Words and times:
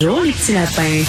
Bonjour, 0.00 0.22
les 0.24 0.32
petits 0.32 0.52
lapins. 0.54 1.04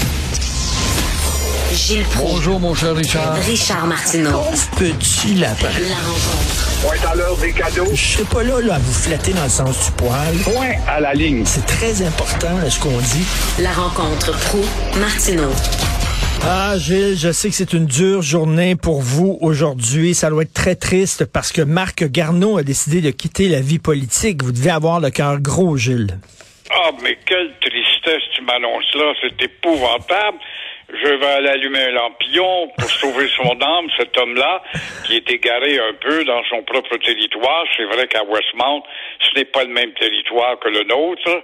Gilles 1.73 2.03
Proulx. 2.03 2.29
Bonjour, 2.33 2.59
mon 2.59 2.75
cher 2.75 2.95
Richard. 2.95 3.33
Richard 3.43 3.87
Martineau. 3.87 4.29
Pauvre 4.29 4.69
petit 4.77 5.33
lapin. 5.33 5.69
La 5.89 5.95
rencontre. 5.95 6.81
Point 6.83 7.09
à 7.11 7.15
l'heure 7.15 7.35
des 7.37 7.51
cadeaux. 7.51 7.89
Je 7.91 7.95
serai 7.99 8.23
pas 8.25 8.43
là, 8.43 8.61
là 8.61 8.75
à 8.75 8.77
vous 8.77 8.93
flatter 8.93 9.33
dans 9.33 9.43
le 9.43 9.49
sens 9.49 9.85
du 9.87 9.91
poil. 9.93 10.35
Point 10.43 10.73
à 10.87 10.99
la 10.99 11.15
ligne. 11.15 11.41
C'est 11.45 11.65
très 11.65 12.03
important 12.05 12.55
là, 12.59 12.69
ce 12.69 12.79
qu'on 12.79 12.95
dit. 12.99 13.25
La 13.59 13.71
rencontre 13.71 14.31
pro 14.49 14.61
martineau 14.99 15.49
Ah, 16.43 16.75
Gilles, 16.77 17.17
je 17.17 17.31
sais 17.31 17.49
que 17.49 17.55
c'est 17.55 17.73
une 17.73 17.87
dure 17.87 18.21
journée 18.21 18.75
pour 18.75 19.01
vous 19.01 19.39
aujourd'hui. 19.41 20.13
Ça 20.13 20.29
doit 20.29 20.43
être 20.43 20.53
très 20.53 20.75
triste 20.75 21.25
parce 21.25 21.51
que 21.51 21.63
Marc 21.63 22.03
Garneau 22.03 22.59
a 22.59 22.63
décidé 22.63 23.01
de 23.01 23.09
quitter 23.09 23.49
la 23.49 23.61
vie 23.61 23.79
politique. 23.79 24.43
Vous 24.43 24.51
devez 24.51 24.69
avoir 24.69 24.99
le 24.99 25.09
cœur 25.09 25.39
gros, 25.39 25.75
Gilles. 25.75 26.19
Ah, 26.71 26.89
mais 27.03 27.17
quelle 27.27 27.51
tu 28.35 28.41
m'annonces 28.43 28.93
là, 28.93 29.13
c'est 29.21 29.41
épouvantable. 29.41 30.37
Je 30.89 31.15
vais 31.15 31.25
aller 31.25 31.49
allumer 31.49 31.79
un 31.79 31.91
lampillon 31.91 32.69
pour 32.77 32.89
sauver 32.89 33.27
son 33.35 33.59
âme, 33.59 33.87
cet 33.97 34.15
homme-là, 34.17 34.61
qui 35.05 35.15
est 35.15 35.31
égaré 35.31 35.79
un 35.79 35.93
peu 35.99 36.23
dans 36.25 36.43
son 36.49 36.61
propre 36.63 36.97
territoire. 36.97 37.63
C'est 37.75 37.85
vrai 37.85 38.07
qu'à 38.07 38.23
Westmount, 38.23 38.83
ce 39.21 39.39
n'est 39.39 39.45
pas 39.45 39.63
le 39.63 39.73
même 39.73 39.93
territoire 39.93 40.59
que 40.59 40.69
le 40.69 40.83
nôtre, 40.83 41.43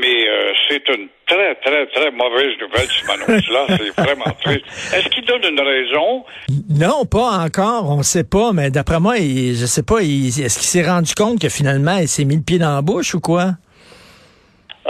mais 0.00 0.28
euh, 0.28 0.52
c'est 0.68 0.88
une 0.88 1.08
très, 1.26 1.54
très, 1.56 1.86
très 1.88 2.10
mauvaise 2.12 2.56
nouvelle, 2.60 2.88
tu 2.88 3.04
m'annonces 3.06 3.48
là. 3.48 3.66
C'est 3.76 4.02
vraiment 4.02 4.32
triste. 4.42 4.64
Est-ce 4.94 5.08
qu'il 5.08 5.24
donne 5.26 5.44
une 5.44 5.60
raison? 5.60 6.24
Non, 6.70 7.04
pas 7.04 7.38
encore, 7.44 7.90
on 7.90 8.02
sait 8.02 8.24
pas, 8.24 8.52
mais 8.52 8.70
d'après 8.70 9.00
moi, 9.00 9.18
il, 9.18 9.54
je 9.54 9.66
sais 9.66 9.82
pas, 9.82 9.98
est-ce 9.98 10.58
qu'il 10.58 10.68
s'est 10.68 10.88
rendu 10.88 11.14
compte 11.14 11.40
que 11.40 11.48
finalement, 11.48 11.98
il 11.98 12.08
s'est 12.08 12.24
mis 12.24 12.36
le 12.36 12.42
pied 12.42 12.58
dans 12.58 12.74
la 12.74 12.82
bouche 12.82 13.14
ou 13.14 13.20
quoi? 13.20 13.52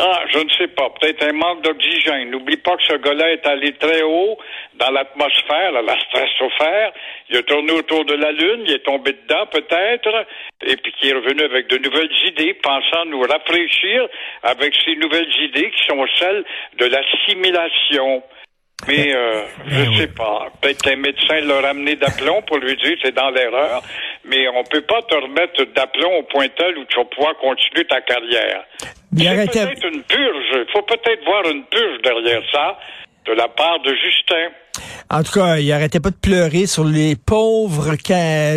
Ah, 0.01 0.23
je 0.33 0.39
ne 0.39 0.49
sais 0.51 0.69
pas. 0.69 0.91
Peut-être 0.91 1.25
un 1.25 1.33
manque 1.33 1.63
d'oxygène. 1.63 2.31
N'oublie 2.31 2.57
pas 2.57 2.77
que 2.77 2.85
ce 2.85 2.95
gars-là 2.99 3.33
est 3.33 3.45
allé 3.49 3.73
très 3.73 4.03
haut 4.03 4.39
dans 4.75 4.91
l'atmosphère, 4.93 5.75
à 5.75 5.83
la 5.83 5.99
stratosphère. 5.99 6.93
Il 7.29 7.37
a 7.37 7.43
tourné 7.43 7.73
autour 7.73 8.05
de 8.05 8.15
la 8.15 8.31
Lune, 8.31 8.63
il 8.65 8.75
est 8.75 8.85
tombé 8.85 9.13
dedans 9.13 9.47
peut-être, 9.47 10.27
et 10.65 10.77
puis 10.77 10.93
qui 10.93 11.09
est 11.09 11.15
revenu 11.15 11.43
avec 11.43 11.67
de 11.67 11.79
nouvelles 11.79 12.13
idées, 12.27 12.55
pensant 12.55 13.07
nous 13.07 13.23
rafraîchir 13.23 14.07
avec 14.45 14.73
ces 14.85 14.95
nouvelles 14.95 15.35
idées 15.43 15.73
qui 15.73 15.87
sont 15.89 16.07
celles 16.15 16.45
de 16.79 16.87
l'assimilation. 16.87 18.23
Mais 18.87 19.15
euh, 19.15 19.43
je 19.67 19.91
ne 19.91 19.97
sais 19.97 20.07
pas. 20.07 20.49
Peut-être 20.61 20.83
qu'un 20.83 20.97
médecin 20.97 21.41
l'a 21.41 21.61
ramené 21.61 21.97
d'aplomb 21.97 22.43
pour 22.43 22.59
lui 22.59 22.77
dire 22.77 22.97
c'est 23.03 23.15
dans 23.15 23.31
l'erreur, 23.31 23.83
mais 24.25 24.49
on 24.49 24.63
peut 24.65 24.83
pas 24.83 25.03
te 25.03 25.15
remettre 25.17 25.65
d'aplomb 25.75 26.19
au 26.19 26.23
point 26.23 26.47
tel 26.57 26.79
où 26.79 26.85
tu 26.85 26.97
vas 26.97 27.05
pouvoir 27.05 27.37
continuer 27.39 27.85
ta 27.87 28.01
carrière. 28.01 28.65
Il 29.17 29.25
C'est 29.25 29.47
peut-être 29.47 29.85
une 29.93 30.03
purge. 30.03 30.47
Il 30.55 30.67
faut 30.73 30.83
peut-être 30.83 31.25
voir 31.25 31.45
une 31.51 31.65
purge 31.65 32.03
derrière 32.03 32.43
ça 32.53 32.79
de 33.27 33.33
la 33.33 33.49
part 33.49 33.81
de 33.81 33.95
Justin. 33.95 34.49
En 35.11 35.23
tout 35.23 35.33
cas, 35.33 35.59
il 35.59 35.71
arrêtait 35.73 36.01
pas 36.01 36.11
de 36.11 36.17
pleurer 36.17 36.67
sur 36.67 36.85
les 36.85 37.17
pauvres 37.17 37.97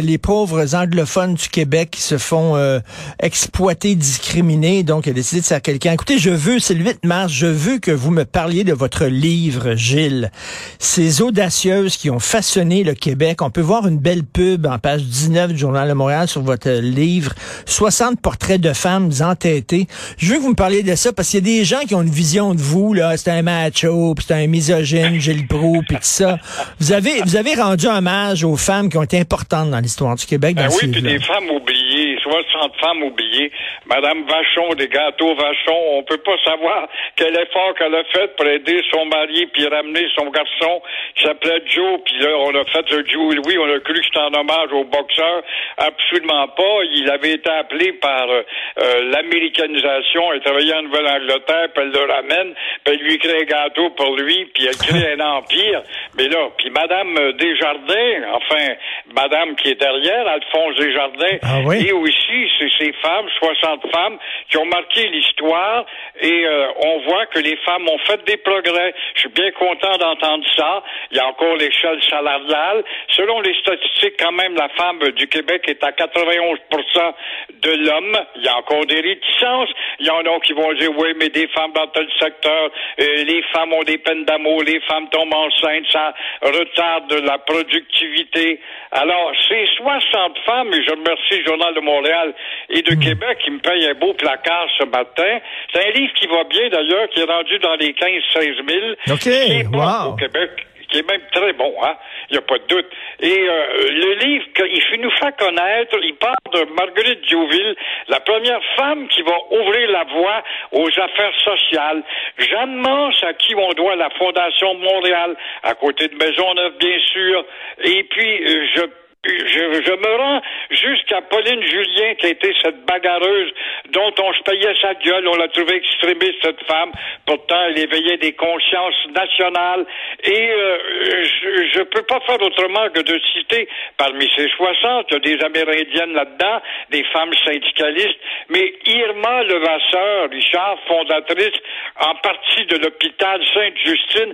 les 0.01 0.17
pauvres 0.17 0.75
anglophones 0.75 1.33
du 1.33 1.49
Québec 1.49 1.89
qui 1.91 2.01
se 2.01 2.17
font 2.17 2.55
euh, 2.55 2.79
exploiter, 3.19 3.95
discriminer. 3.95 4.83
Donc, 4.83 5.05
il 5.05 5.11
a 5.11 5.13
décidé 5.13 5.41
de 5.41 5.45
faire 5.45 5.61
quelqu'un. 5.61 5.93
Écoutez, 5.93 6.17
je 6.17 6.29
veux, 6.29 6.59
c'est 6.59 6.73
le 6.73 6.85
8 6.85 7.05
mars, 7.05 7.31
je 7.31 7.47
veux 7.47 7.79
que 7.79 7.91
vous 7.91 8.11
me 8.11 8.23
parliez 8.23 8.63
de 8.63 8.73
votre 8.73 9.05
livre, 9.05 9.75
Gilles. 9.75 10.31
Ces 10.79 11.21
audacieuses 11.21 11.97
qui 11.97 12.09
ont 12.09 12.19
façonné 12.19 12.83
le 12.83 12.93
Québec. 12.93 13.41
On 13.41 13.49
peut 13.49 13.61
voir 13.61 13.87
une 13.87 13.97
belle 13.97 14.23
pub 14.23 14.65
en 14.65 14.79
page 14.79 15.03
19 15.03 15.53
du 15.53 15.57
Journal 15.57 15.89
de 15.89 15.93
Montréal 15.93 16.27
sur 16.27 16.41
votre 16.41 16.69
livre. 16.69 17.33
60 17.65 18.19
portraits 18.21 18.61
de 18.61 18.73
femmes 18.73 19.11
entêtées. 19.21 19.87
Je 20.17 20.31
veux 20.31 20.37
que 20.37 20.43
vous 20.43 20.49
me 20.49 20.55
parliez 20.55 20.83
de 20.83 20.95
ça 20.95 21.11
parce 21.11 21.29
qu'il 21.29 21.45
y 21.45 21.51
a 21.51 21.59
des 21.59 21.65
gens 21.65 21.79
qui 21.87 21.95
ont 21.95 22.01
une 22.01 22.09
vision 22.09 22.55
de 22.55 22.61
vous, 22.61 22.93
là. 22.93 23.17
C'est 23.17 23.31
un 23.31 23.41
macho, 23.41 24.15
c'est 24.25 24.33
un 24.33 24.47
misogyne, 24.47 25.19
Gilles 25.19 25.47
Proulx, 25.47 25.83
puis 25.87 25.97
ça. 26.11 26.37
Vous 26.79 26.91
avez, 26.91 27.21
vous 27.21 27.35
avez 27.35 27.55
rendu 27.55 27.87
hommage 27.87 28.43
aux 28.43 28.57
femmes 28.57 28.89
qui 28.89 28.97
ont 28.97 29.03
été 29.03 29.19
importantes 29.19 29.71
dans 29.71 29.79
l'histoire 29.79 30.15
du 30.15 30.25
Québec 30.25 30.55
dans 30.55 30.63
Ben 30.63 30.69
oui, 30.81 30.91
puis 30.91 31.01
des 31.01 31.19
femmes 31.19 31.49
oubliées, 31.49 32.17
60 32.21 32.73
femmes 32.79 33.03
oubliées. 33.03 33.51
Madame 33.85 34.23
Vachon, 34.27 34.73
des 34.75 34.87
gâteaux 34.87 35.33
Vachon, 35.35 35.77
on 35.97 36.03
peut 36.03 36.17
pas 36.17 36.37
savoir 36.43 36.87
quel 37.15 37.33
effort 37.33 37.73
qu'elle 37.77 37.95
a 37.95 38.03
fait 38.05 38.35
pour 38.35 38.45
aider 38.45 38.81
son 38.91 39.05
mari 39.05 39.47
puis 39.53 39.67
ramener 39.67 40.05
son 40.17 40.29
garçon 40.29 40.81
qui 41.15 41.23
s'appelait 41.23 41.61
Joe. 41.67 41.99
Puis 42.05 42.19
là, 42.19 42.29
on 42.39 42.55
a 42.55 42.63
fait 42.65 42.89
le 42.91 43.05
Joe 43.05 43.35
Louis, 43.35 43.57
on 43.57 43.69
a 43.73 43.79
cru 43.79 43.93
que 43.93 44.05
c'était 44.05 44.19
en 44.19 44.33
hommage 44.33 44.71
au 44.71 44.83
boxeur. 44.83 45.43
Absolument 45.77 46.47
pas. 46.49 46.83
Il 46.91 47.09
avait 47.09 47.33
été 47.33 47.49
appelé 47.49 47.93
par 47.93 48.29
euh, 48.29 48.41
euh, 48.79 49.11
l'américanisation. 49.11 50.33
Elle 50.33 50.41
travaillait 50.41 50.75
en 50.75 50.83
Nouvelle-Angleterre, 50.83 51.69
puis 51.73 51.83
elle 51.83 51.91
le 51.91 52.11
ramène, 52.11 52.53
puis 52.83 52.93
elle 52.93 53.01
lui 53.01 53.17
crée 53.17 53.41
un 53.41 53.45
gâteau 53.45 53.89
pour 53.91 54.15
lui, 54.15 54.45
puis 54.53 54.67
elle 54.67 54.77
crée 54.77 55.13
un 55.13 55.19
empire. 55.37 55.83
Mais 56.17 56.27
là, 56.27 56.49
puis 56.57 56.69
Madame 56.69 57.13
Desjardins, 57.33 58.21
enfin, 58.33 58.73
Madame 59.15 59.55
qui 59.55 59.69
est 59.69 59.79
derrière, 59.79 60.27
Alphonse 60.27 60.75
Desjardins, 60.77 61.37
Ah 61.43 61.59
oui? 61.65 61.87
et 61.87 61.91
aussi, 61.91 62.49
c'est 62.59 62.69
ces 62.77 62.93
femmes, 62.93 63.27
60 63.39 63.91
femmes, 63.93 64.17
qui 64.49 64.57
ont 64.57 64.65
marqué 64.65 65.07
l'histoire 65.07 65.85
et 66.19 66.45
euh, 66.45 66.67
on 66.83 66.99
voit 67.01 67.25
que 67.27 67.39
les 67.39 67.55
femmes 67.57 67.87
ont 67.87 67.97
fait 67.99 68.23
des 68.25 68.37
progrès. 68.37 68.93
Je 69.15 69.21
suis 69.21 69.29
bien 69.29 69.51
content 69.51 69.97
d'entendre 69.97 70.45
ça. 70.55 70.83
Il 71.11 71.17
y 71.17 71.19
a 71.19 71.27
encore 71.27 71.55
l'échelle 71.55 72.01
salariale. 72.09 72.83
Selon 73.09 73.41
les 73.41 73.53
statistiques, 73.55 74.15
quand 74.19 74.31
même, 74.31 74.55
la 74.55 74.69
femme 74.69 74.99
du 75.11 75.27
Québec 75.27 75.63
est 75.67 75.83
à 75.83 75.91
91% 75.91 77.13
de 77.61 77.71
l'homme. 77.85 78.17
Il 78.35 78.43
y 78.43 78.47
a 78.47 78.57
encore 78.57 78.85
des 78.85 78.99
réticences. 79.01 79.69
Il 79.99 80.05
y 80.05 80.09
en 80.09 80.19
a 80.19 80.39
qui 80.41 80.53
vont 80.53 80.73
dire, 80.73 80.89
oui, 80.97 81.13
mais 81.17 81.29
des 81.29 81.47
femmes 81.49 81.73
dans 81.73 81.87
tel 81.87 82.07
secteur, 82.19 82.69
euh, 82.99 83.23
les 83.23 83.43
femmes 83.53 83.73
ont 83.73 83.83
des 83.83 83.97
peines 83.97 84.25
d'amour, 84.25 84.63
les 84.63 84.79
femmes 84.81 85.09
tombent 85.09 85.33
enceintes, 85.33 85.80
ça 85.91 86.13
retarde 86.41 87.11
la 87.13 87.37
productivité. 87.39 88.59
Alors, 88.91 89.31
ces 89.47 89.67
60 89.77 90.37
femmes, 90.45 90.73
et 90.73 90.83
je 90.83 90.91
remercie 90.91 91.39
le 91.39 91.45
Journal 91.45 91.73
de 91.73 91.79
Montréal 91.81 92.33
et 92.69 92.81
de 92.81 92.93
Québec 92.95 93.37
qui 93.43 93.51
me 93.51 93.59
paye 93.59 93.85
un 93.87 93.93
beau 93.93 94.13
placard 94.13 94.67
ce 94.77 94.85
matin. 94.85 95.39
C'est 95.73 95.87
un 95.87 95.91
livre 95.91 96.13
qui 96.15 96.27
va 96.27 96.43
bien 96.45 96.69
d'ailleurs, 96.69 97.07
qui 97.09 97.21
est 97.21 97.31
rendu 97.31 97.59
dans 97.59 97.75
les 97.75 97.93
15-16 97.93 98.67
000. 98.67 98.91
OK, 99.11 99.19
Qui 99.19 99.29
est 99.29 99.63
bon 99.69 99.79
wow. 99.79 100.13
au 100.13 100.15
Québec 100.15 100.51
qui 100.91 100.99
est 100.99 101.09
même 101.09 101.21
très 101.31 101.53
bon, 101.53 101.73
hein? 101.83 101.95
Il 102.29 102.33
n'y 102.33 102.37
a 102.37 102.41
pas 102.41 102.57
de 102.57 102.67
doute. 102.67 102.85
Et 103.19 103.49
euh, 103.49 103.87
le 103.89 104.13
livre, 104.25 104.45
il 104.57 104.81
fait 104.83 104.97
nous 104.97 105.11
faire 105.11 105.35
connaître, 105.35 105.97
il 106.03 106.15
parle 106.15 106.35
de 106.53 106.73
Marguerite 106.73 107.21
Diouville, 107.27 107.75
la 108.07 108.19
première 108.19 108.61
femme 108.75 109.07
qui 109.07 109.21
va 109.23 109.37
ouvrir 109.51 109.89
la 109.89 110.03
voie 110.03 110.43
aux 110.73 110.89
affaires 110.99 111.39
sociales. 111.43 112.03
Jeanne 112.37 112.75
Mance, 112.75 113.23
à 113.23 113.33
qui 113.33 113.55
on 113.55 113.71
doit 113.73 113.95
la 113.95 114.09
Fondation 114.11 114.75
Montréal, 114.75 115.35
à 115.63 115.73
côté 115.75 116.07
de 116.07 116.15
Maisonneuve, 116.15 116.77
bien 116.77 116.99
sûr. 117.11 117.45
Et 117.83 118.03
puis, 118.03 118.43
euh, 118.43 118.67
je 118.75 119.00
je, 119.23 119.83
je 119.85 119.91
me 119.91 120.17
rends 120.17 120.41
jusqu'à 120.71 121.21
Pauline 121.21 121.61
Julien, 121.61 122.15
qui 122.15 122.25
a 122.25 122.29
été 122.29 122.53
cette 122.63 122.83
bagarreuse 122.85 123.51
dont 123.91 124.11
on 124.19 124.33
se 124.33 124.41
payait 124.41 124.73
sa 124.81 124.95
gueule. 124.95 125.27
On 125.27 125.35
l'a 125.35 125.47
trouvée 125.49 125.75
extrémiste, 125.75 126.41
cette 126.41 126.63
femme. 126.65 126.91
Pourtant, 127.27 127.61
elle 127.67 127.77
éveillait 127.77 128.17
des 128.17 128.33
consciences 128.33 129.07
nationales. 129.13 129.85
Et 130.23 130.49
euh, 130.51 131.23
je, 131.23 131.67
je 131.77 131.83
peux 131.83 132.01
pas 132.01 132.19
faire 132.21 132.41
autrement 132.41 132.89
que 132.89 133.01
de 133.01 133.19
citer, 133.33 133.67
parmi 133.97 134.27
ces 134.35 134.47
60, 134.49 135.05
il 135.09 135.13
y 135.13 135.15
a 135.17 135.37
des 135.37 135.45
Amérindiennes 135.45 136.13
là-dedans, 136.13 136.61
des 136.89 137.03
femmes 137.13 137.33
syndicalistes, 137.45 138.19
mais 138.49 138.73
Irma 138.87 139.43
Levasseur, 139.43 140.31
Richard, 140.31 140.77
fondatrice 140.87 141.59
en 141.99 142.15
partie 142.15 142.65
de 142.65 142.77
l'hôpital 142.77 143.39
Sainte-Justine, 143.53 144.33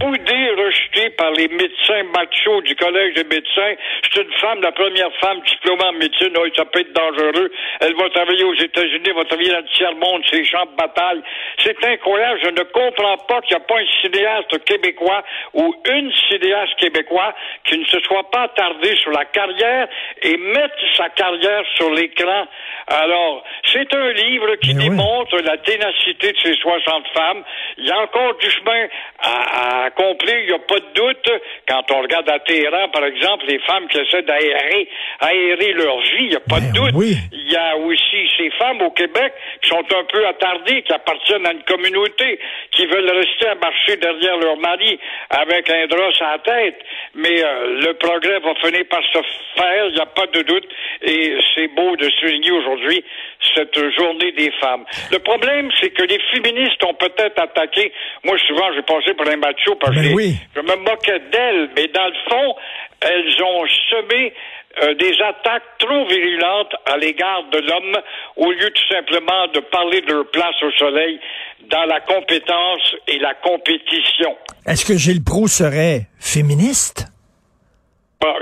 boudée, 0.00 0.50
rejetée 0.56 1.10
par 1.10 1.32
les 1.32 1.48
médecins 1.48 2.02
machos 2.14 2.62
du 2.62 2.74
Collège 2.76 3.14
des 3.14 3.24
médecins. 3.24 3.74
Une 4.22 4.32
femme, 4.34 4.60
la 4.62 4.72
première 4.72 5.10
femme 5.20 5.40
diplômée 5.40 5.84
en 5.84 5.92
médecine. 5.92 6.32
Oh, 6.36 6.46
ça 6.54 6.64
peut 6.66 6.80
être 6.80 6.92
dangereux. 6.92 7.50
Elle 7.80 7.94
va 7.96 8.08
travailler 8.10 8.44
aux 8.44 8.54
États-Unis, 8.54 9.02
elle 9.06 9.14
va 9.14 9.24
travailler 9.24 9.50
dans 9.50 9.58
le 9.58 9.76
tiers-monde, 9.76 10.22
ces 10.30 10.44
champs 10.44 10.66
de 10.66 10.76
bataille. 10.76 11.22
C'est 11.58 11.84
incroyable. 11.84 12.40
Je 12.44 12.50
ne 12.50 12.62
comprends 12.62 13.16
pas 13.26 13.40
qu'il 13.42 13.56
n'y 13.56 13.62
a 13.62 13.66
pas 13.66 13.78
un 13.80 13.86
cinéaste 14.02 14.64
québécois 14.64 15.24
ou 15.54 15.74
une 15.90 16.12
cinéaste 16.30 16.74
québécois 16.76 17.34
qui 17.64 17.78
ne 17.78 17.84
se 17.86 17.98
soit 18.00 18.30
pas 18.30 18.42
attardé 18.42 18.94
sur 18.96 19.10
la 19.10 19.24
carrière 19.24 19.88
et 20.22 20.36
mettre 20.36 20.76
sa 20.96 21.08
carrière 21.10 21.64
sur 21.76 21.90
l'écran. 21.90 22.46
Alors, 22.86 23.42
c'est 23.72 23.92
un 23.94 24.10
livre 24.12 24.54
qui 24.56 24.74
Mais 24.74 24.82
oui. 24.84 24.88
démontre 24.90 25.36
la 25.42 25.56
ténacité 25.58 26.32
de 26.32 26.38
ces 26.42 26.54
60 26.54 27.06
femmes. 27.14 27.42
Il 27.78 27.86
y 27.86 27.90
a 27.90 27.98
encore 28.00 28.34
du 28.36 28.50
chemin 28.50 28.86
à, 29.18 29.82
à 29.82 29.84
accomplir, 29.86 30.38
il 30.38 30.46
n'y 30.46 30.52
a 30.52 30.58
pas 30.58 30.78
de 30.78 30.92
doute. 30.94 31.30
Quand 31.68 31.90
on 31.90 32.02
regarde 32.02 32.28
à 32.28 32.38
Téhéran, 32.40 32.88
par 32.90 33.04
exemple, 33.04 33.46
les 33.48 33.58
femmes 33.60 33.88
qui 33.88 33.98
essaient 34.12 34.22
d'aérer 34.22 34.88
aérer 35.20 35.72
leur 35.74 36.00
vie, 36.00 36.08
il 36.20 36.28
n'y 36.28 36.36
a 36.36 36.40
pas 36.40 36.60
Ben 36.60 36.68
de 36.72 36.74
doute. 36.74 36.90
oui. 36.94 37.16
Il 37.32 37.50
y 37.52 37.56
a 37.56 37.76
aussi 37.76 38.28
ces 38.36 38.50
femmes 38.58 38.80
au 38.82 38.90
Québec 38.90 39.32
qui 39.62 39.68
sont 39.68 39.78
un 39.94 40.04
peu 40.04 40.26
attardées, 40.26 40.82
qui 40.82 40.92
appartiennent 40.92 41.46
à 41.46 41.52
une 41.52 41.62
communauté, 41.64 42.38
qui 42.70 42.86
veulent 42.86 43.10
rester 43.10 43.46
à 43.48 43.54
marcher 43.56 43.96
derrière 43.96 44.36
leur 44.38 44.56
mari 44.58 44.98
avec 45.30 45.68
un 45.70 45.86
drap 45.86 46.10
la 46.20 46.38
tête. 46.38 46.78
Mais 47.14 47.42
euh, 47.44 47.80
le 47.86 47.94
progrès 47.94 48.38
va 48.40 48.54
finir 48.56 48.84
par 48.88 49.02
se 49.12 49.18
faire, 49.56 49.86
il 49.88 49.94
n'y 49.94 50.00
a 50.00 50.06
pas 50.06 50.26
de 50.26 50.42
doute. 50.42 50.66
Et 51.02 51.36
c'est 51.54 51.68
beau 51.68 51.96
de 51.96 52.08
souligner 52.20 52.50
aujourd'hui 52.52 53.04
cette 53.54 53.76
journée 53.96 54.32
des 54.32 54.50
femmes. 54.60 54.84
Le 55.10 55.18
problème, 55.18 55.70
c'est 55.80 55.90
que 55.90 56.02
les 56.02 56.18
féministes 56.32 56.82
ont 56.84 56.94
peut-être 56.94 57.38
attaqué. 57.40 57.92
Moi, 58.24 58.36
souvent, 58.46 58.72
j'ai 58.74 58.82
passé 58.82 59.14
pour 59.14 59.28
un 59.28 59.36
macho 59.36 59.74
parce 59.76 59.94
que 59.96 60.00
Ben 60.00 60.14
oui. 60.14 60.34
je 60.54 60.60
me 60.60 60.76
moquais 60.76 61.20
d'elles, 61.30 61.68
mais 61.76 61.88
dans 61.88 62.06
le 62.06 62.14
fond, 62.30 62.54
elles 63.02 63.42
ont 63.42 63.66
semé 63.90 64.32
euh, 64.82 64.94
des 64.94 65.12
attaques 65.20 65.78
trop 65.78 66.06
virulentes 66.06 66.74
à 66.86 66.96
l'égard 66.96 67.44
de 67.52 67.58
l'homme 67.58 67.98
au 68.36 68.50
lieu 68.52 68.70
tout 68.70 68.94
simplement 68.94 69.46
de 69.48 69.60
parler 69.60 70.00
de 70.00 70.12
leur 70.12 70.30
place 70.30 70.54
au 70.62 70.70
soleil 70.72 71.20
dans 71.70 71.84
la 71.84 72.00
compétence 72.00 72.96
et 73.06 73.18
la 73.18 73.34
compétition. 73.34 74.36
Est-ce 74.66 74.84
que 74.86 74.96
Gilles 74.96 75.22
Proux 75.22 75.48
serait 75.48 76.06
féministe? 76.18 77.06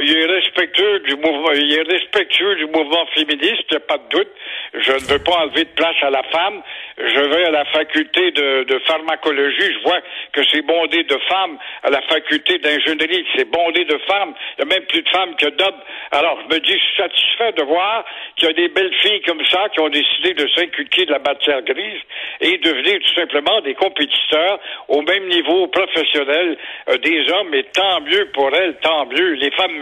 Il 0.02 0.17
est 0.17 0.26
respectueux 0.26 1.00
du 1.00 1.17
mouvement, 1.17 1.52
il 1.52 1.73
est 1.73 1.82
respectueux 1.82 2.56
du 2.56 2.67
mouvement 2.67 3.06
féministe, 3.14 3.64
il 3.70 3.73
n'y 3.73 3.76
a 3.76 3.81
pas 3.81 3.99
de 3.99 4.08
doute. 4.11 4.29
Je 4.73 4.93
ne 4.93 5.12
veux 5.12 5.19
pas 5.19 5.32
enlever 5.43 5.64
de 5.64 5.70
place 5.70 5.97
à 6.02 6.11
la 6.11 6.23
femme. 6.25 6.62
Je 6.97 7.20
vais 7.20 7.44
à 7.44 7.50
la 7.50 7.64
faculté 7.67 8.31
de, 8.31 8.64
de 8.64 8.79
pharmacologie, 8.87 9.73
je 9.73 9.82
vois 9.82 10.00
que 10.32 10.43
c'est 10.50 10.62
bondé 10.62 11.02
de 11.05 11.19
femmes. 11.29 11.58
À 11.82 11.91
la 11.91 12.02
faculté 12.02 12.58
d'ingénierie, 12.58 13.26
c'est 13.35 13.50
bondé 13.50 13.85
de 13.85 13.99
femmes. 14.06 14.35
Il 14.58 14.61
y 14.61 14.62
a 14.62 14.67
même 14.67 14.87
plus 14.87 15.02
de 15.02 15.08
femmes 15.08 15.35
que 15.37 15.49
d'hommes. 15.49 15.81
Alors, 16.12 16.38
je 16.43 16.55
me 16.55 16.61
dis, 16.61 16.73
je 16.73 16.79
suis 16.79 16.97
satisfait 16.97 17.52
de 17.52 17.62
voir 17.62 18.05
qu'il 18.37 18.49
y 18.49 18.50
a 18.50 18.55
des 18.55 18.69
belles 18.69 18.94
filles 19.00 19.23
comme 19.23 19.44
ça 19.47 19.69
qui 19.70 19.81
ont 19.81 19.88
décidé 19.88 20.35
de 20.35 20.47
s'inculquer 20.55 21.06
de 21.06 21.12
la 21.12 21.19
matière 21.19 21.62
grise 21.62 22.00
et 22.41 22.58
devenir 22.58 23.00
tout 23.00 23.14
simplement 23.14 23.61
des 23.62 23.75
compétiteurs 23.75 24.61
au 24.88 25.02
même 25.02 25.26
niveau 25.29 25.67
professionnel 25.69 26.56
euh, 26.88 26.99
des 26.99 27.31
hommes. 27.32 27.55
Et 27.55 27.64
tant 27.73 28.00
mieux 28.02 28.26
pour 28.32 28.55
elles, 28.55 28.76
tant 28.82 29.06
mieux. 29.06 29.32
Les 29.35 29.50
femmes 29.52 29.79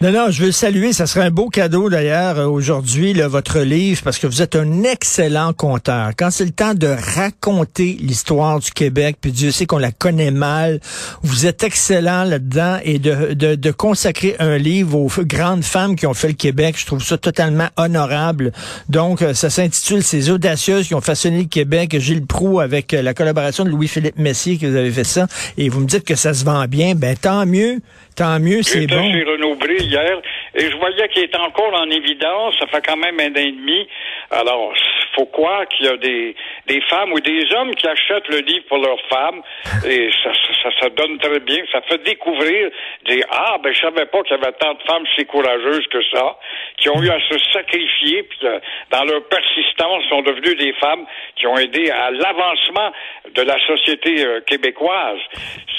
Non, 0.00 0.12
non, 0.12 0.30
je 0.30 0.40
veux 0.40 0.46
le 0.46 0.52
saluer. 0.52 0.92
Ça 0.92 1.06
serait 1.06 1.24
un 1.24 1.30
beau 1.30 1.48
cadeau 1.48 1.90
d'ailleurs 1.90 2.38
euh, 2.38 2.46
aujourd'hui, 2.46 3.12
votre 3.12 3.60
livre, 3.60 4.02
parce 4.02 4.18
que 4.18 4.26
vous 4.26 4.42
êtes 4.42 4.56
un 4.56 4.82
excellent 4.82 5.52
conteur. 5.52 6.10
Quand 6.16 6.30
c'est 6.30 6.44
le 6.44 6.50
temps 6.50 6.74
de 6.74 6.88
raconter 7.16 7.96
l'histoire 8.00 8.60
du 8.60 8.70
Québec, 8.70 9.16
puis 9.20 9.32
Dieu 9.32 9.50
sait 9.50 9.66
qu'on 9.66 9.78
la 9.78 9.92
connaît 9.92 10.30
mal, 10.30 10.80
vous 11.22 11.46
êtes 11.46 11.62
excellent 11.62 12.24
là-dedans 12.24 12.78
et 12.84 12.98
de, 12.98 13.34
de, 13.34 13.54
de 13.54 13.70
consacrer 13.70 14.36
un 14.38 14.58
livre 14.58 14.96
aux 14.98 15.08
grandes 15.24 15.64
femmes 15.64 15.96
qui 15.96 16.06
ont 16.06 16.14
fait 16.14 16.28
le 16.28 16.34
Québec, 16.34 16.76
je 16.78 16.86
trouve 16.86 17.02
ça 17.02 17.18
totalement 17.18 17.68
honorable. 17.76 18.52
Donc, 18.88 19.22
euh, 19.22 19.34
ça 19.34 19.50
s'intitule 19.50 20.02
Ces 20.02 20.30
audacieuses 20.30 20.88
qui 20.88 20.94
ont 20.94 21.00
façonné 21.00 21.42
le 21.42 21.48
Québec. 21.48 21.98
Gilles 21.98 22.26
Proux 22.26 22.60
avec 22.60 22.94
euh, 22.94 23.02
la 23.02 23.14
collaboration 23.14 23.64
de 23.64 23.70
Louis-Philippe 23.70 24.18
Messier 24.18 24.58
que 24.58 24.66
vous 24.66 24.76
avez 24.76 24.90
fait 24.90 25.04
ça. 25.04 25.26
Et 25.58 25.68
vous 25.68 25.80
me 25.80 25.86
dites 25.86 26.04
que 26.04 26.14
ça 26.14 26.34
se 26.34 26.44
vend 26.44 26.64
bien. 26.66 26.94
Ben, 26.94 27.16
tant 27.16 27.46
mieux. 27.46 27.80
Tant 28.20 28.38
mieux, 28.38 28.62
c'est 28.62 28.86
bon. 28.86 29.02
chez 29.10 29.24
Renaud 29.24 29.54
Bré 29.54 29.76
hier 29.78 30.20
et 30.54 30.70
je 30.70 30.76
voyais 30.76 31.08
qu'il 31.08 31.22
est 31.22 31.36
encore 31.38 31.72
en 31.72 31.88
évidence. 31.88 32.54
Ça 32.60 32.66
fait 32.66 32.84
quand 32.84 32.98
même 32.98 33.18
un 33.18 33.30
an 33.30 33.42
et 33.42 33.52
demi. 33.52 33.88
Alors, 34.30 34.74
faut 35.14 35.26
croire 35.26 35.66
qu'il 35.68 35.86
y 35.86 35.88
a 35.88 35.96
des, 35.96 36.34
des 36.66 36.80
femmes 36.82 37.12
ou 37.12 37.20
des 37.20 37.52
hommes 37.54 37.74
qui 37.74 37.86
achètent 37.86 38.28
le 38.28 38.38
livre 38.38 38.64
pour 38.68 38.78
leurs 38.78 39.00
femmes 39.08 39.42
et 39.86 40.10
ça, 40.22 40.32
ça, 40.62 40.70
ça 40.80 40.88
donne 40.90 41.18
très 41.18 41.40
bien. 41.40 41.62
Ça 41.72 41.80
fait 41.82 42.02
découvrir 42.02 42.70
des 43.06 43.22
ah 43.30 43.56
ben 43.62 43.72
je 43.72 43.80
savais 43.80 44.06
pas 44.06 44.22
qu'il 44.22 44.36
y 44.36 44.40
avait 44.40 44.52
tant 44.52 44.74
de 44.74 44.82
femmes 44.82 45.04
si 45.16 45.24
courageuses 45.26 45.86
que 45.88 46.02
ça 46.12 46.36
qui 46.78 46.88
ont 46.88 47.02
eu 47.02 47.10
à 47.10 47.20
se 47.20 47.38
sacrifier 47.52 48.22
puis 48.24 48.38
euh, 48.44 48.58
dans 48.90 49.04
leur 49.04 49.24
persistance 49.24 50.04
sont 50.08 50.22
devenues 50.22 50.56
des 50.56 50.72
femmes 50.74 51.04
qui 51.36 51.46
ont 51.46 51.56
aidé 51.56 51.90
à 51.90 52.10
l'avancement 52.10 52.92
de 53.34 53.42
la 53.42 53.58
société 53.66 54.24
euh, 54.24 54.40
québécoise. 54.40 55.20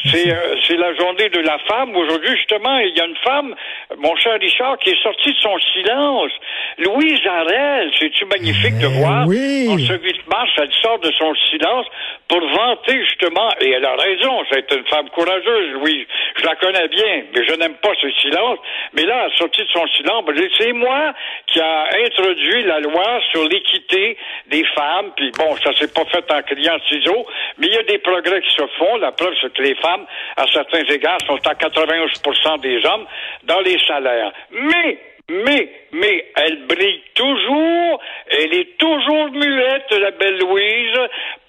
C'est 0.05 0.31
euh, 0.31 0.55
c'est 0.67 0.77
la 0.77 0.93
journée 0.95 1.29
de 1.29 1.39
la 1.39 1.57
femme. 1.67 1.95
Aujourd'hui, 1.95 2.35
justement, 2.37 2.77
il 2.79 2.95
y 2.95 3.01
a 3.01 3.05
une 3.05 3.15
femme, 3.17 3.55
mon 3.97 4.15
cher 4.15 4.39
Richard, 4.39 4.77
qui 4.79 4.89
est 4.89 5.03
sortie 5.03 5.33
de 5.33 5.39
son 5.39 5.57
silence. 5.73 6.31
Louise 6.77 7.19
Arel, 7.27 7.91
c'est-tu 7.99 8.25
magnifique 8.25 8.77
de 8.79 8.87
Eh 8.87 9.20
voir? 9.25 9.27
oui. 9.27 9.67
En 9.69 9.77
ce 9.77 9.93
8 9.93 10.27
mars, 10.27 10.49
elle 10.57 10.73
sort 10.81 10.99
de 10.99 11.11
son 11.11 11.33
silence 11.49 11.85
pour 12.27 12.39
vanter, 12.39 13.03
justement, 13.03 13.49
et 13.59 13.71
elle 13.71 13.85
a 13.85 13.95
raison, 13.95 14.43
c'est 14.49 14.71
une 14.71 14.85
femme 14.85 15.09
courageuse, 15.09 15.73
Louise. 15.73 16.05
Je 16.37 16.45
la 16.45 16.55
connais 16.55 16.87
bien, 16.87 17.23
mais 17.33 17.45
je 17.45 17.53
n'aime 17.55 17.75
pas 17.75 17.91
ce 18.01 18.09
silence. 18.21 18.57
Mais 18.93 19.03
là, 19.03 19.25
elle 19.25 19.37
sortie 19.37 19.61
de 19.61 19.67
son 19.67 19.85
silence. 19.87 20.23
Ben, 20.25 20.49
C'est 20.57 20.71
moi 20.73 21.13
qui 21.47 21.59
a 21.59 21.87
introduit 22.05 22.63
la 22.63 22.79
loi 22.79 23.19
sur 23.31 23.47
l'équité 23.47 24.17
des 24.47 24.63
femmes. 24.75 25.11
Puis 25.17 25.31
bon, 25.37 25.55
ça 25.57 25.73
s'est 25.73 25.91
pas 25.93 26.05
fait 26.05 26.23
en 26.31 26.41
criant 26.41 26.77
ciseaux, 26.87 27.25
mais 27.57 27.67
il 27.67 27.73
y 27.73 27.77
a 27.77 27.83
des 27.83 27.97
progrès 27.97 28.41
qui 28.41 28.55
se 28.55 28.65
font. 28.77 28.95
La 28.97 29.11
preuve, 29.11 29.33
c'est 29.41 29.53
que 29.53 29.61
les 29.61 29.75
femmes, 29.75 30.05
à 30.37 30.45
certains 30.53 30.83
égards, 30.85 31.19
sont 31.27 31.39
à 31.45 31.53
91% 31.53 32.61
des 32.61 32.85
hommes 32.85 33.05
dans 33.43 33.59
les 33.59 33.77
salaires. 33.85 34.31
Mais 34.51 34.99
mais, 35.29 35.69
mais, 35.93 36.25
elle 36.35 36.67
brille 36.67 37.01
toujours, 37.13 38.01
elle 38.29 38.53
est 38.53 38.77
toujours 38.77 39.31
muette, 39.31 39.91
la 39.91 40.11
belle 40.11 40.39
Louise, 40.39 40.99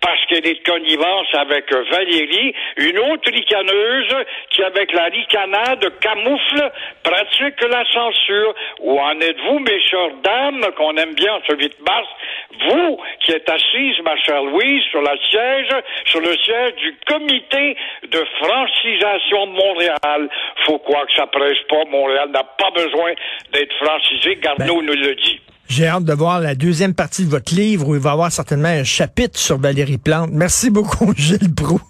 parce 0.02 0.26
qu'elle 0.26 0.46
est 0.46 0.58
de 0.58 0.70
connivence 0.70 1.28
avec 1.32 1.72
Valérie, 1.72 2.54
une 2.76 2.98
autre 2.98 3.30
ricaneuse 3.32 4.14
qui, 4.50 4.62
avec 4.62 4.92
la 4.92 5.04
ricanade, 5.04 5.98
camoufle, 6.00 6.72
pratique 7.02 7.62
la 7.70 7.84
censure. 7.92 8.54
Où 8.80 8.98
en 8.98 9.18
êtes-vous, 9.20 9.60
mes 9.60 9.80
chères 9.80 10.14
dames, 10.22 10.66
qu'on 10.76 10.96
aime 10.96 11.14
bien 11.14 11.40
ce 11.48 11.54
8 11.54 11.80
mars, 11.86 12.08
vous 12.68 12.98
qui 13.20 13.32
êtes 13.32 13.48
assise, 13.48 14.00
ma 14.02 14.16
chère 14.16 14.42
Louise, 14.42 14.82
sur 14.90 15.02
la 15.02 15.16
siège, 15.30 15.70
sur 16.06 16.20
le 16.20 16.36
siège 16.36 16.74
du 16.74 16.96
comité 17.06 17.76
de 18.02 18.24
francisation 18.42 19.46
de 19.46 19.52
Montréal. 19.52 20.28
Faut 20.66 20.78
croire 20.80 21.06
que 21.06 21.14
ça 21.14 21.26
presse 21.28 21.58
pas. 21.68 21.84
Montréal 21.90 22.28
n'a 22.30 22.44
pas 22.44 22.70
besoin 22.70 23.12
d'être 23.52 23.74
francisé. 23.76 24.36
Garneau 24.36 24.82
nous 24.82 24.94
le 24.94 25.14
dit. 25.14 25.40
J'ai 25.68 25.86
hâte 25.86 26.04
de 26.04 26.12
voir 26.12 26.40
la 26.40 26.54
deuxième 26.54 26.94
partie 26.94 27.24
de 27.24 27.30
votre 27.30 27.54
livre 27.54 27.88
où 27.88 27.94
il 27.94 28.00
va 28.00 28.10
y 28.10 28.12
avoir 28.12 28.30
certainement 28.30 28.68
un 28.68 28.84
chapitre 28.84 29.38
sur 29.38 29.58
Valérie 29.58 29.98
Plante. 29.98 30.30
Merci 30.32 30.70
beaucoup, 30.70 31.14
Gilles 31.16 31.54
Proux. 31.54 31.80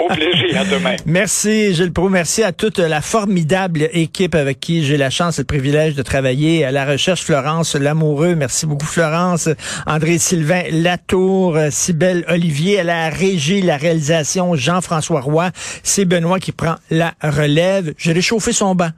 Au 0.00 0.08
plaisir, 0.08 0.60
à 0.60 0.64
demain. 0.64 0.96
Merci, 1.06 1.74
Gilles 1.74 1.92
Proux. 1.92 2.08
Merci 2.08 2.42
à 2.42 2.52
toute 2.52 2.78
la 2.78 3.00
formidable 3.00 3.88
équipe 3.92 4.34
avec 4.34 4.58
qui 4.60 4.84
j'ai 4.84 4.96
la 4.96 5.10
chance 5.10 5.38
et 5.38 5.42
le 5.42 5.46
privilège 5.46 5.94
de 5.94 6.02
travailler. 6.02 6.64
À 6.64 6.72
la 6.72 6.84
recherche, 6.84 7.22
Florence 7.22 7.76
Lamoureux. 7.76 8.34
Merci 8.34 8.66
beaucoup, 8.66 8.86
Florence. 8.86 9.48
André-Sylvain 9.86 10.64
Latour, 10.72 11.56
Cybelle 11.70 12.24
Olivier. 12.28 12.80
À 12.80 12.84
la 12.84 13.08
régie, 13.10 13.62
la 13.62 13.76
réalisation, 13.76 14.56
Jean-François 14.56 15.20
Roy. 15.20 15.50
C'est 15.82 16.04
Benoît 16.04 16.40
qui 16.40 16.52
prend 16.52 16.74
la 16.90 17.14
relève. 17.22 17.94
J'ai 17.96 18.12
réchauffé 18.12 18.52
son 18.52 18.74
banc. 18.74 18.90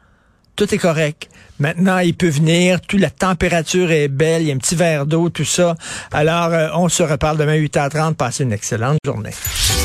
Tout 0.56 0.75
est 0.75 0.79
correct. 0.79 1.29
Maintenant, 1.58 1.99
il 1.99 2.14
peut 2.14 2.29
venir. 2.29 2.81
Toute 2.81 3.00
la 3.00 3.11
température 3.11 3.91
est 3.91 4.08
belle. 4.08 4.43
Il 4.43 4.49
y 4.49 4.50
a 4.53 4.55
un 4.55 4.58
petit 4.58 4.75
verre 4.75 5.06
d'eau, 5.06 5.29
tout 5.29 5.44
ça. 5.44 5.75
Alors, 6.12 6.53
euh, 6.53 6.69
on 6.75 6.88
se 6.88 7.03
reparle 7.03 7.37
demain 7.38 7.56
8h30. 7.56 8.14
Passez 8.14 8.44
une 8.44 8.53
excellente 8.53 8.99
journée. 9.05 9.32